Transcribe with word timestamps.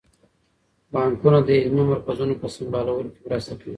بانکونه 0.93 1.39
د 1.47 1.49
علمي 1.63 1.83
مرکزونو 1.91 2.33
په 2.41 2.47
سمبالولو 2.55 3.09
کې 3.13 3.21
مرسته 3.27 3.53
کوي. 3.59 3.69